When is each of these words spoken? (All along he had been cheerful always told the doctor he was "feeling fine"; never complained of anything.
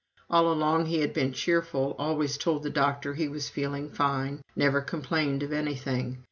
(All 0.31 0.51
along 0.51 0.87
he 0.87 1.01
had 1.01 1.13
been 1.13 1.31
cheerful 1.31 1.95
always 1.99 2.35
told 2.35 2.63
the 2.63 2.71
doctor 2.71 3.13
he 3.13 3.27
was 3.27 3.49
"feeling 3.49 3.87
fine"; 3.91 4.41
never 4.55 4.81
complained 4.81 5.43
of 5.43 5.53
anything. 5.53 6.17